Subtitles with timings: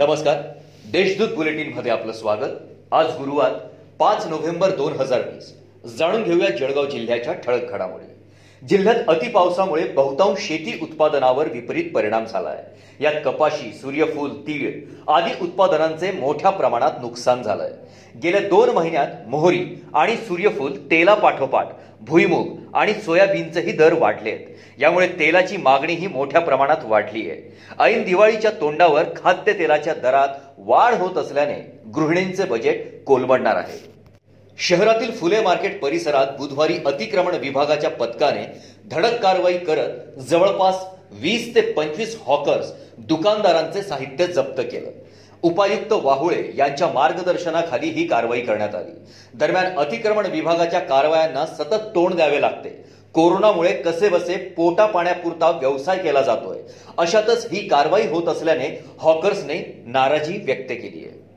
[0.00, 0.36] नमस्कार.
[0.90, 2.50] देशदूत बुलेटिनमध्ये आपलं स्वागत.
[2.92, 3.52] आज गुरुवार
[3.98, 5.54] पाच नोव्हेंबर दोन हजार वीस.
[5.96, 8.19] जाणून घेऊया जळगाव जिल्ह्याच्या ठळक घडामोडी.
[8.62, 14.70] जिल्ह्यात अतिपावसामुळे बहुतांश शेती उत्पादनावर विपरीत परिणाम झाला आहे यात कपाशी सूर्यफूल तीळ
[15.12, 21.68] आदी उत्पादनांचे मोठ्या प्रमाणात नुकसान झालं आहे गेल्या दोन महिन्यात मोहरी आणि सूर्यफूल तेला पाठोपाठ
[22.00, 28.50] भुईमूग आणि सोयाबीनचेही दर वाढले आहेत यामुळे तेलाची मागणीही मोठ्या प्रमाणात वाढली आहे ऐन दिवाळीच्या
[28.50, 31.60] तोंडावर खाद्यतेलाच्या दरात वाढ होत असल्याने
[31.94, 33.78] गृहिणींचे बजेट कोलमडणार आहे.
[34.60, 38.42] शहरातील फुले मार्केट परिसरात बुधवारी अतिक्रमण विभागाच्या पथकाने
[38.90, 44.90] धडक कारवाई करत जवळपास वीस ते पंचवीस हॉकर्स दुकानदारांचे साहित्य जप्त केलं.
[45.42, 48.92] उपायुक्त वाहुळे यांच्या मार्गदर्शनाखाली ही कारवाई करण्यात आली.
[49.34, 52.68] दरम्यान अतिक्रमण विभागाच्या कारवायांना सतत तोंड द्यावे लागते.
[53.14, 56.58] कोरोनामुळे कसे बसे पोटा पाण्यापुरता व्यवसाय केला जातोय.
[56.98, 61.29] अशातच ही कारवाई होत असल्याने हॉकर्सने नाराजी व्यक्त केली आहे.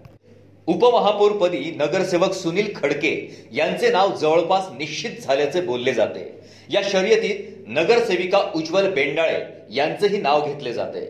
[0.68, 3.14] उपमहापौरपदी नगरसेवक सुनील खडके
[3.54, 6.22] यांचे नाव जवळपास निश्चित झाल्याचे बोलले जाते.
[6.70, 9.40] या शर्यतीत नगरसेविका उज्ज्वल बेंडाळे
[9.76, 11.02] यांचेही नाव घेतले जाते.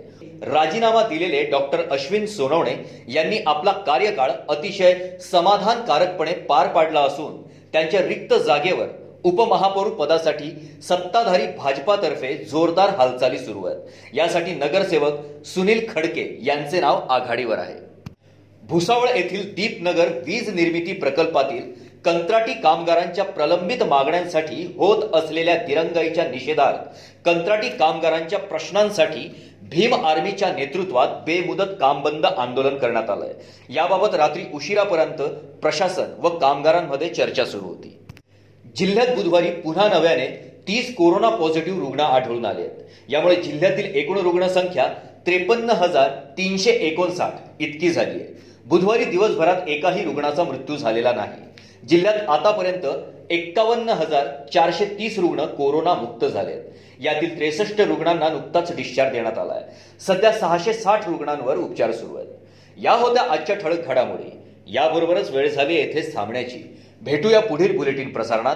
[0.43, 2.75] राजीनामा दिलेले डॉक्टर अश्विन सोनवणे
[3.13, 7.41] यांनी आपला कार्यकाळ अतिशय समाधानकारकपणे पार पाडला असून
[7.73, 8.87] त्यांच्या रिक्त जागेवर
[9.23, 10.49] उपमहापौर पदासाठी
[10.83, 13.79] सत्ताधारी भाजपातर्फे जोरदार हालचाली सुरू आहेत.
[14.13, 17.92] यासाठी नगरसेवक सुनील खडके यांचे नाव आघाडीवर आहे.
[18.69, 21.71] भुसावळ येथील दीपनगर वीज निर्मिती प्रकल्पातील
[22.05, 26.79] कंत्राटी कामगारांच्या प्रलंबित मागण्यांसाठी होत असलेल्या दिरंगाईच्या निषेधार्थ
[27.25, 33.33] कंत्राटी कामगारांच्या प्रश्नांसाठी भीम आर्मीच्या नेतृत्वात बेमुदत कामबंद आंदोलन करण्यात आलंय.
[33.69, 35.21] याबाबत रात्री उशिरापर्यंत
[35.61, 37.97] प्रशासन व कामगारांमध्ये चर्चा सुरू होती.
[38.75, 42.71] जिल्ह्यात बुधवारी पुन्हा नव्याने तीस कोरोना पॉझिटिव्ह रुग्ण आढळून आले आहेत.
[43.09, 44.87] यामुळे जिल्ह्यातील एकूण रुग्णसंख्या
[45.25, 48.41] त्रेपन्न हजार तीनशे एकोणसाठ इतकी झाली आहे.
[48.65, 51.87] बुधवारी दिवसभरात एकाही रुग्णाचा मृत्यू झालेला नाही.
[51.87, 52.85] जिल्ह्यात आतापर्यंत
[53.29, 56.55] एक्कावन्न हजार चारशे तीस रुग्ण कोरोना मुक्त झाले
[57.01, 59.65] यातील त्रेसष्ट रुग्णांना नुकताच डिस्चार्ज देण्यात आला आहे.
[59.99, 62.27] सध्या सहाशे साठ रुग्णांवर उपचार सुरू आहेत.
[62.77, 64.29] या होत्या आजच्या ठळक घडामोडी.
[64.67, 66.79] याबरोबरच वेळ झाली येथेच थांबण्याची.
[67.01, 68.55] भेटूया पुढील बुलेटिन प्रसारणात.